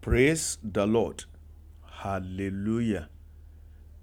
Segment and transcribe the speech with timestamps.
[0.00, 1.24] Praise the Lord.
[1.84, 3.10] Hallelujah.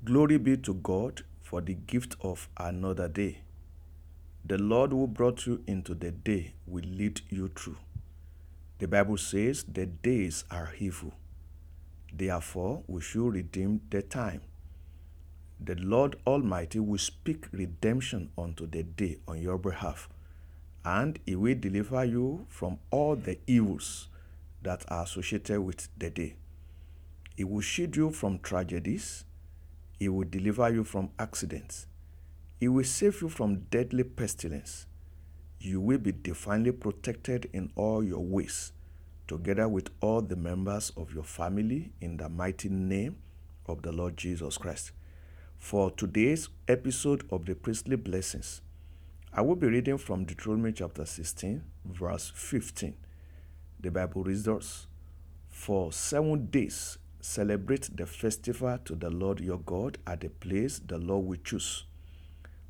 [0.06, 3.40] Glory be to God for the gift of another day.
[4.46, 7.78] The Lord who brought you into the day will lead you through.
[8.78, 11.14] The Bible says the days are evil.
[12.14, 14.42] Therefore, we should redeem the time.
[15.60, 20.10] The Lord Almighty will speak redemption unto the day on your behalf,
[20.86, 24.10] and He will deliver you from all the evils
[24.62, 26.36] that are associated with the day.
[27.36, 29.24] He will shield you from tragedies.
[30.00, 31.88] He will deliver you from accidents.
[32.60, 34.88] He will save you from deadly pestilence.
[35.60, 38.72] You will be divinely protected in all your ways,
[39.28, 43.18] together with all the members of your family, in the mighty name
[43.68, 44.92] of the Lord Jesus Christ.
[45.58, 48.62] For today's episode of the Priestly Blessings,
[49.34, 52.96] I will be reading from Deuteronomy chapter 16, verse 15.
[53.80, 54.88] The Bible reads
[55.50, 60.98] For seven days celebrate the festival to the Lord your God at the place the
[60.98, 61.86] Lord will choose.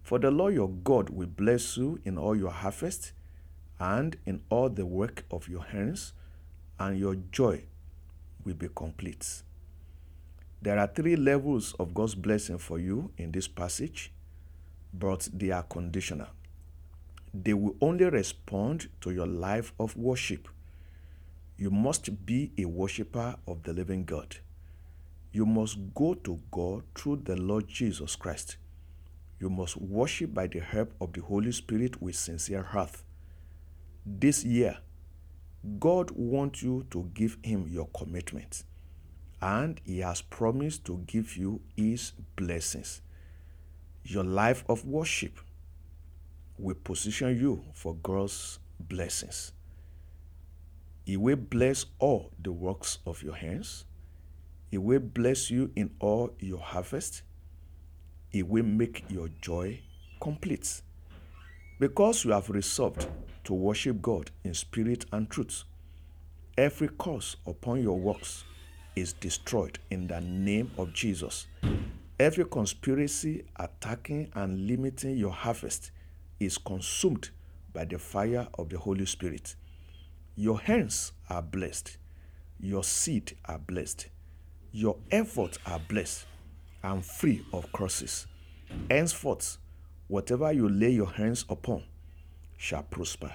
[0.04, 3.14] For the Lord your God will bless you in all your harvest
[3.80, 6.14] and in all the work of your hands,
[6.80, 7.64] and your joy
[8.44, 9.44] will be complete.
[10.62, 14.12] There are three levels of God's blessing for you in this passage,
[14.94, 16.28] but they are conditional.
[17.34, 20.48] They will only respond to your life of worship.
[21.58, 24.38] You must be a worshiper of the living God.
[25.32, 28.58] You must go to God through the Lord Jesus Christ.
[29.40, 32.92] You must worship by the help of the Holy Spirit with sincere heart.
[34.06, 34.78] This year,
[35.80, 38.64] God wants you to give Him your commitment,
[39.42, 43.02] and He has promised to give you His blessings.
[44.04, 45.40] Your life of worship
[46.58, 49.54] will position you for God's blessings.
[51.08, 53.86] He will bless all the works of your hands.
[54.70, 57.22] He will bless you in all your harvest.
[58.30, 59.80] He will make your joy
[60.20, 60.82] complete.
[61.80, 63.08] Because you have resolved
[63.46, 65.64] to worship God in spirit and truth,
[66.58, 68.44] every curse upon your works
[68.98, 71.48] is destroyed in the name of Jesus.
[72.20, 75.92] Every conspiracy attacking and limiting your harvest
[76.42, 77.30] is consumed
[77.72, 79.56] by the fire of the Holy Spirit.
[80.40, 81.98] Your hands are blessed.
[82.60, 84.06] Your seed are blessed.
[84.72, 86.28] Your efforts are blessed
[86.84, 88.28] and free of crosses.
[88.88, 89.58] Henceforth,
[90.08, 91.86] whatever you lay your hands upon
[92.56, 93.34] shall prosper.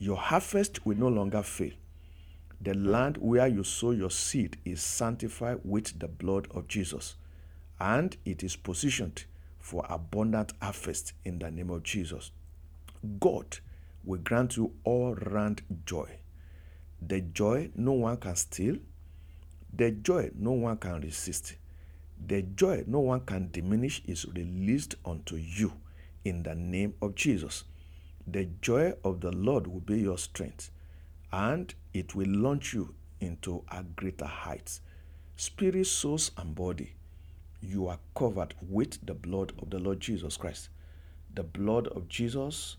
[0.00, 1.70] Your harvest will no longer fail.
[2.60, 7.14] The land where you sow your seed is sanctified with the blood of Jesus,
[7.78, 9.24] and it is positioned
[9.60, 12.32] for abundant harvest in the name of Jesus.
[13.20, 13.58] God
[14.04, 16.18] will grant you all round joy.
[17.00, 18.76] The joy no one can steal,
[19.72, 21.54] the joy no one can resist,
[22.26, 25.72] the joy no one can diminish is released unto you
[26.24, 27.64] in the name of Jesus.
[28.26, 30.70] The joy of the Lord will be your strength,
[31.32, 34.80] and it will launch you into a greater height.
[35.36, 36.94] Spirit, soul, and body,
[37.62, 40.68] you are covered with the blood of the Lord Jesus Christ.
[41.34, 42.76] The blood of Jesus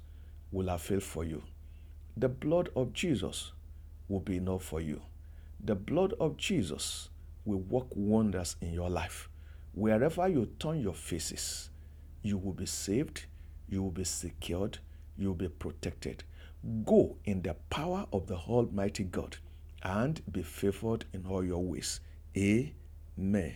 [0.52, 1.44] will avail for you.
[2.18, 3.52] The blood of Jesus
[4.08, 5.02] will be enough for you.
[5.64, 7.10] The blood of Jesus
[7.46, 9.30] will work wonders in your life.
[9.74, 11.70] Wherever you turn your faces,
[12.22, 13.26] you will be saved,
[13.70, 14.80] you will be secured,
[15.18, 16.24] you will be protected.
[16.86, 19.38] Go in the power of the Almighty God
[19.84, 22.02] and be favored in all your ways.
[22.36, 23.56] Amen.